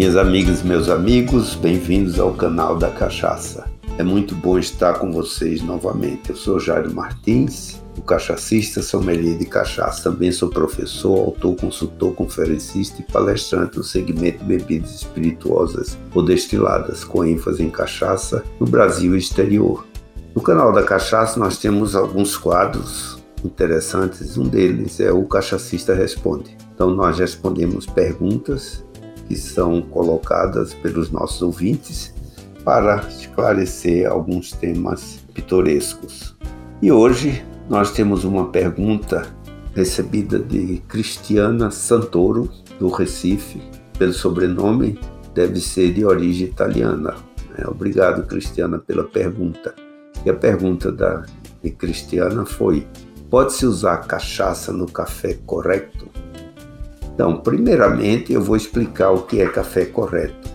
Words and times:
Minhas 0.00 0.16
amigas 0.16 0.62
e 0.62 0.66
meus 0.66 0.88
amigos, 0.88 1.54
bem-vindos 1.54 2.18
ao 2.18 2.32
canal 2.32 2.74
da 2.74 2.88
Cachaça. 2.88 3.66
É 3.98 4.02
muito 4.02 4.34
bom 4.34 4.58
estar 4.58 4.98
com 4.98 5.12
vocês 5.12 5.60
novamente. 5.60 6.30
Eu 6.30 6.36
sou 6.36 6.58
Jairo 6.58 6.90
Martins, 6.94 7.82
o 7.98 8.00
cachacista 8.00 8.80
sommelier 8.80 9.36
de 9.36 9.44
cachaça. 9.44 10.04
Também 10.10 10.32
sou 10.32 10.48
professor, 10.48 11.18
autor, 11.18 11.54
consultor, 11.54 12.14
conferencista 12.14 13.02
e 13.02 13.12
palestrante 13.12 13.76
no 13.76 13.84
segmento 13.84 14.42
bebidas 14.42 14.94
espirituosas 14.94 15.98
ou 16.14 16.22
destiladas, 16.22 17.04
com 17.04 17.22
ênfase 17.22 17.62
em 17.62 17.68
cachaça 17.68 18.42
no 18.58 18.66
Brasil 18.66 19.14
e 19.14 19.18
exterior. 19.18 19.86
No 20.34 20.40
canal 20.40 20.72
da 20.72 20.82
Cachaça 20.82 21.38
nós 21.38 21.58
temos 21.58 21.94
alguns 21.94 22.38
quadros 22.38 23.22
interessantes. 23.44 24.38
Um 24.38 24.44
deles 24.44 24.98
é 24.98 25.12
o 25.12 25.26
Cachacista 25.26 25.92
Responde. 25.92 26.56
Então 26.74 26.90
nós 26.94 27.18
respondemos 27.18 27.84
perguntas 27.84 28.82
que 29.30 29.36
são 29.36 29.80
colocadas 29.80 30.74
pelos 30.74 31.08
nossos 31.12 31.40
ouvintes 31.40 32.12
para 32.64 32.96
esclarecer 33.08 34.10
alguns 34.10 34.50
temas 34.50 35.20
pitorescos. 35.32 36.36
E 36.82 36.90
hoje 36.90 37.40
nós 37.68 37.92
temos 37.92 38.24
uma 38.24 38.48
pergunta 38.48 39.32
recebida 39.72 40.36
de 40.36 40.82
Cristiana 40.88 41.70
Santoro, 41.70 42.50
do 42.80 42.88
Recife, 42.88 43.62
pelo 43.96 44.12
sobrenome, 44.12 44.98
deve 45.32 45.60
ser 45.60 45.94
de 45.94 46.04
origem 46.04 46.48
italiana. 46.48 47.14
É, 47.56 47.68
obrigado, 47.68 48.26
Cristiana, 48.26 48.80
pela 48.80 49.04
pergunta. 49.04 49.72
E 50.26 50.30
a 50.30 50.34
pergunta 50.34 50.90
da, 50.90 51.24
de 51.62 51.70
Cristiana 51.70 52.44
foi: 52.44 52.84
pode-se 53.30 53.64
usar 53.64 53.98
cachaça 53.98 54.72
no 54.72 54.90
café 54.90 55.38
correto? 55.46 56.08
Então, 57.14 57.38
primeiramente, 57.38 58.32
eu 58.32 58.42
vou 58.42 58.56
explicar 58.56 59.10
o 59.10 59.22
que 59.22 59.40
é 59.40 59.48
café 59.48 59.84
correto. 59.84 60.48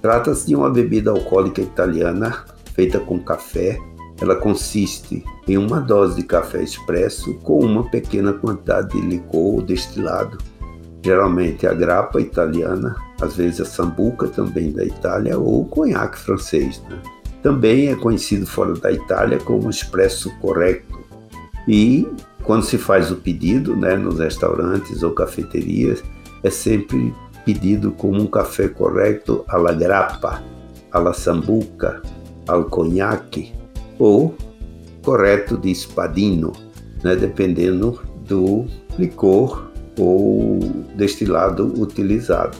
Trata-se 0.00 0.46
de 0.46 0.56
uma 0.56 0.70
bebida 0.70 1.10
alcoólica 1.10 1.60
italiana 1.60 2.44
feita 2.74 2.98
com 2.98 3.18
café. 3.18 3.78
Ela 4.20 4.36
consiste 4.36 5.24
em 5.48 5.56
uma 5.56 5.80
dose 5.80 6.16
de 6.16 6.22
café 6.22 6.62
expresso 6.62 7.34
com 7.38 7.60
uma 7.60 7.88
pequena 7.90 8.32
quantidade 8.32 8.92
de 8.92 9.00
licor 9.00 9.54
ou 9.54 9.62
destilado, 9.62 10.38
geralmente 11.04 11.66
a 11.66 11.74
grappa 11.74 12.20
italiana, 12.20 12.94
às 13.20 13.36
vezes 13.36 13.60
a 13.60 13.64
sambuca 13.64 14.28
também 14.28 14.70
da 14.72 14.84
Itália 14.84 15.38
ou 15.38 15.62
o 15.62 15.64
conhaque 15.64 16.18
francês. 16.18 16.80
Né? 16.88 16.98
Também 17.42 17.88
é 17.88 17.96
conhecido 17.96 18.46
fora 18.46 18.74
da 18.74 18.92
Itália 18.92 19.38
como 19.38 19.68
expresso 19.68 20.30
correto 20.38 21.00
e 21.66 22.08
quando 22.44 22.64
se 22.64 22.78
faz 22.78 23.10
o 23.10 23.16
pedido, 23.16 23.76
né, 23.76 23.96
nos 23.96 24.18
restaurantes 24.18 25.02
ou 25.02 25.12
cafeterias, 25.12 26.02
é 26.42 26.50
sempre 26.50 27.14
pedido 27.44 27.92
como 27.92 28.20
um 28.20 28.26
café 28.26 28.68
correto 28.68 29.44
à 29.48 29.72
grappa, 29.72 30.42
à 30.90 31.12
sambuca, 31.12 32.02
ao 32.46 32.64
conhaque 32.64 33.52
ou 33.98 34.34
correto 35.02 35.56
de 35.56 35.70
espadino, 35.70 36.52
né, 37.02 37.16
dependendo 37.16 38.00
do 38.26 38.66
licor 38.98 39.70
ou 39.98 40.58
destilado 40.96 41.72
utilizado. 41.80 42.56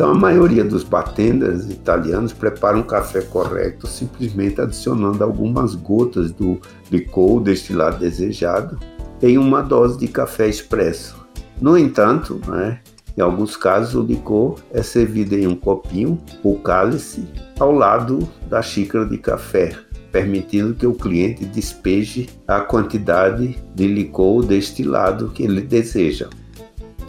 Então, 0.00 0.12
a 0.12 0.14
maioria 0.14 0.64
dos 0.64 0.82
bartenders 0.82 1.68
italianos 1.68 2.32
preparam 2.32 2.78
um 2.78 2.82
café 2.82 3.20
correto 3.20 3.86
simplesmente 3.86 4.58
adicionando 4.58 5.22
algumas 5.22 5.74
gotas 5.74 6.32
do 6.32 6.58
licor 6.90 7.42
destilado 7.42 7.98
desejado 7.98 8.78
em 9.20 9.36
uma 9.36 9.60
dose 9.60 9.98
de 9.98 10.08
café 10.08 10.48
expresso. 10.48 11.22
No 11.60 11.76
entanto, 11.76 12.40
né, 12.48 12.80
em 13.14 13.20
alguns 13.20 13.58
casos 13.58 13.94
o 13.94 14.00
licor 14.00 14.58
é 14.72 14.82
servido 14.82 15.34
em 15.34 15.46
um 15.46 15.54
copinho 15.54 16.18
ou 16.42 16.58
cálice 16.58 17.28
ao 17.58 17.70
lado 17.70 18.26
da 18.48 18.62
xícara 18.62 19.04
de 19.04 19.18
café, 19.18 19.76
permitindo 20.10 20.72
que 20.72 20.86
o 20.86 20.94
cliente 20.94 21.44
despeje 21.44 22.26
a 22.48 22.60
quantidade 22.60 23.58
de 23.74 23.86
licor 23.86 24.46
destilado 24.46 25.28
que 25.28 25.42
ele 25.42 25.60
deseja. 25.60 26.30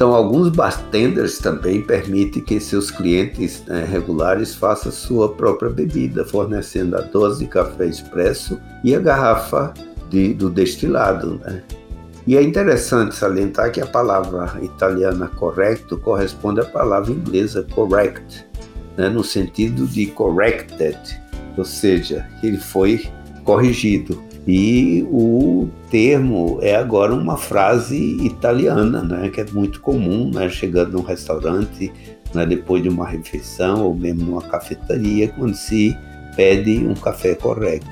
Então, 0.02 0.16
alguns 0.16 0.50
bartenders 0.50 1.38
também 1.38 1.80
permitem 1.80 2.42
que 2.42 2.60
seus 2.60 2.90
clientes 2.90 3.64
né, 3.68 3.86
regulares 3.88 4.56
façam 4.56 4.92
sua 4.92 5.32
própria 5.32 5.70
bebida, 5.70 6.26
fornecendo 6.26 6.98
a 6.98 7.02
dose 7.02 7.46
de 7.46 7.48
café 7.48 7.86
expresso 7.86 8.60
e 8.84 8.96
a 8.96 9.00
garrafa 9.00 9.72
de, 10.10 10.34
do 10.34 10.50
destilado. 10.50 11.40
Né? 11.46 11.62
E 12.26 12.36
é 12.36 12.42
interessante 12.42 13.14
salientar 13.14 13.72
que 13.72 13.80
a 13.80 13.86
palavra 13.86 14.52
italiana 14.64 15.28
correcto 15.28 15.96
corresponde 16.00 16.62
à 16.62 16.66
palavra 16.66 17.12
inglesa 17.12 17.64
correct, 17.72 18.44
né, 18.98 19.08
no 19.08 19.24
sentido 19.24 19.86
de 19.86 20.08
corrected, 20.08 20.98
ou 21.56 21.64
seja, 21.64 22.28
ele 22.42 22.58
foi 22.58 23.08
corrigido. 23.44 24.20
E 24.48 25.06
o 25.12 25.70
termo 25.90 26.58
é 26.62 26.76
agora 26.76 27.14
uma 27.14 27.38
frase 27.38 28.18
italiana, 28.26 29.04
né, 29.04 29.30
que 29.30 29.42
é 29.42 29.46
muito 29.52 29.80
comum, 29.82 30.32
né, 30.34 30.50
chegando 30.50 30.94
num 30.94 31.04
restaurante, 31.04 31.92
né, 32.34 32.46
depois 32.46 32.82
de 32.82 32.90
uma 32.90 33.08
refeição 33.08 33.86
ou 33.86 33.94
mesmo 33.94 34.26
numa 34.26 34.42
cafeteria, 34.42 35.28
quando 35.28 35.54
se 35.54 35.96
pede 36.36 36.78
um 36.78 36.96
café 36.96 37.36
correto. 37.36 37.88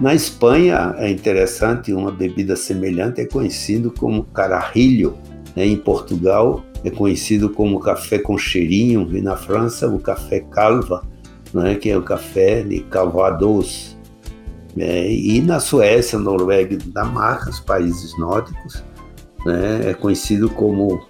Na 0.00 0.14
Espanha 0.14 0.94
é 0.98 1.10
interessante, 1.10 1.92
uma 1.92 2.12
bebida 2.12 2.54
semelhante 2.54 3.20
é 3.20 3.26
conhecido 3.26 3.90
como 3.90 4.22
carajillo. 4.22 5.18
Né? 5.56 5.66
Em 5.66 5.76
Portugal 5.76 6.62
é 6.84 6.90
conhecido 6.90 7.50
como 7.50 7.80
café 7.80 8.20
com 8.20 8.38
cheirinho 8.38 9.08
e 9.16 9.20
na 9.20 9.36
França 9.36 9.88
o 9.88 9.98
café 9.98 10.38
calva, 10.38 11.02
né? 11.52 11.74
que 11.74 11.90
é 11.90 11.98
o 11.98 12.02
café 12.02 12.62
de 12.62 12.78
calvados. 12.80 13.97
É, 14.78 15.10
e 15.10 15.40
na 15.40 15.60
Suécia, 15.60 16.18
Noruega 16.18 16.74
e 16.74 16.76
Dinamarca, 16.76 17.50
os 17.50 17.60
países 17.60 18.16
nórdicos, 18.18 18.84
né, 19.44 19.90
é 19.90 19.94
conhecido 19.94 20.48
como 20.50 21.06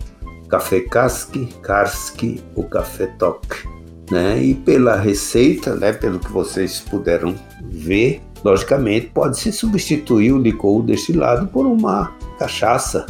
café 0.48 0.80
casque, 0.80 1.48
karski 1.62 2.42
ou 2.54 2.64
café 2.64 3.06
toque. 3.18 3.68
Né? 4.10 4.42
E 4.42 4.54
pela 4.54 4.96
receita, 4.96 5.74
né, 5.74 5.92
pelo 5.92 6.18
que 6.18 6.32
vocês 6.32 6.80
puderam 6.80 7.34
ver, 7.70 8.22
logicamente 8.42 9.08
pode-se 9.08 9.52
substituir 9.52 10.32
o 10.32 10.38
licor 10.38 10.82
destilado 10.82 11.46
por 11.48 11.66
uma 11.66 12.12
cachaça, 12.38 13.04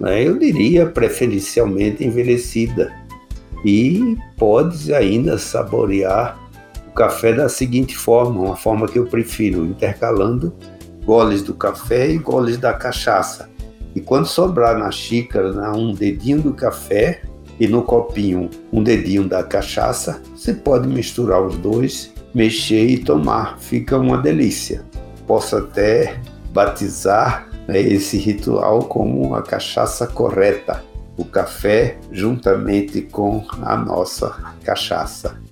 né? 0.00 0.22
eu 0.22 0.38
diria 0.38 0.86
preferencialmente 0.86 2.04
envelhecida, 2.04 2.92
e 3.64 4.18
pode 4.36 4.92
ainda 4.92 5.38
saborear 5.38 6.38
café 6.94 7.32
da 7.32 7.48
seguinte 7.48 7.96
forma, 7.96 8.40
uma 8.40 8.56
forma 8.56 8.86
que 8.86 8.98
eu 8.98 9.06
prefiro, 9.06 9.64
intercalando 9.64 10.54
goles 11.04 11.42
do 11.42 11.54
café 11.54 12.10
e 12.10 12.18
goles 12.18 12.56
da 12.56 12.72
cachaça. 12.72 13.50
E 13.94 14.00
quando 14.00 14.26
sobrar 14.26 14.78
na 14.78 14.90
xícara 14.90 15.72
um 15.72 15.92
dedinho 15.92 16.40
do 16.40 16.52
café 16.52 17.22
e 17.60 17.68
no 17.68 17.82
copinho 17.82 18.50
um 18.72 18.82
dedinho 18.82 19.28
da 19.28 19.42
cachaça, 19.42 20.20
você 20.34 20.52
pode 20.52 20.88
misturar 20.88 21.40
os 21.42 21.56
dois, 21.56 22.12
mexer 22.34 22.86
e 22.86 22.98
tomar. 22.98 23.58
Fica 23.58 23.96
uma 23.96 24.18
delícia. 24.18 24.84
Posso 25.26 25.56
até 25.56 26.20
batizar 26.52 27.48
né, 27.68 27.80
esse 27.80 28.16
ritual 28.16 28.80
como 28.84 29.34
a 29.34 29.42
cachaça 29.42 30.06
correta, 30.06 30.82
o 31.16 31.24
café 31.24 31.98
juntamente 32.10 33.02
com 33.02 33.44
a 33.62 33.76
nossa 33.76 34.30
cachaça. 34.64 35.43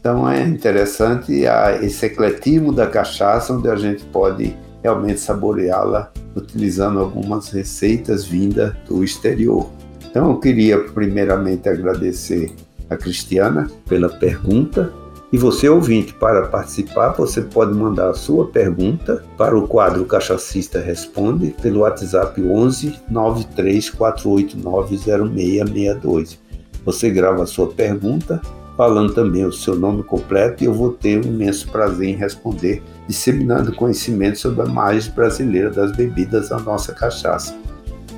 Então 0.00 0.28
é 0.28 0.42
interessante 0.42 1.44
esse 1.82 2.06
ecletismo 2.06 2.72
da 2.72 2.86
cachaça, 2.86 3.52
onde 3.52 3.68
a 3.68 3.76
gente 3.76 4.02
pode 4.06 4.56
realmente 4.82 5.20
saboreá-la 5.20 6.10
utilizando 6.34 6.98
algumas 6.98 7.50
receitas 7.50 8.24
vindas 8.24 8.72
do 8.88 9.04
exterior. 9.04 9.68
Então 10.10 10.30
eu 10.30 10.40
queria 10.40 10.78
primeiramente 10.78 11.68
agradecer 11.68 12.50
a 12.88 12.96
Cristiana 12.96 13.70
pela 13.86 14.08
pergunta. 14.08 14.90
E 15.30 15.36
você, 15.36 15.68
ouvinte, 15.68 16.14
para 16.14 16.48
participar, 16.48 17.10
você 17.10 17.42
pode 17.42 17.74
mandar 17.74 18.08
a 18.08 18.14
sua 18.14 18.46
pergunta 18.48 19.22
para 19.36 19.56
o 19.56 19.68
quadro 19.68 20.06
Cachacista 20.06 20.80
Responde 20.80 21.54
pelo 21.60 21.80
WhatsApp 21.80 22.42
11 22.42 22.94
93489 23.10 24.96
0662. 24.96 26.40
Você 26.86 27.10
grava 27.10 27.42
a 27.42 27.46
sua 27.46 27.68
pergunta 27.68 28.40
falando 28.76 29.12
também 29.12 29.44
o 29.44 29.52
seu 29.52 29.74
nome 29.76 30.02
completo 30.02 30.62
e 30.62 30.66
eu 30.66 30.72
vou 30.72 30.92
ter 30.92 31.18
um 31.18 31.28
imenso 31.28 31.68
prazer 31.68 32.08
em 32.08 32.16
responder, 32.16 32.82
disseminando 33.06 33.74
conhecimento 33.74 34.38
sobre 34.38 34.62
a 34.62 34.66
mais 34.66 35.08
brasileira 35.08 35.70
das 35.70 35.92
bebidas, 35.92 36.50
a 36.50 36.58
nossa 36.58 36.92
cachaça. 36.94 37.54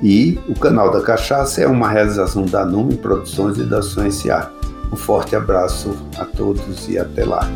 E 0.01 0.37
o 0.49 0.53
canal 0.53 0.91
da 0.91 1.01
Cachaça 1.01 1.61
é 1.61 1.67
uma 1.67 1.89
realização 1.89 2.45
da 2.45 2.65
Nume 2.65 2.97
Produções 2.97 3.57
e 3.57 3.63
da 3.63 3.81
Sonha 3.81 4.11
Um 4.91 4.97
forte 4.97 5.33
abraço 5.33 5.95
a 6.17 6.25
todos 6.25 6.89
e 6.89 6.97
até 6.97 7.23
lá. 7.23 7.47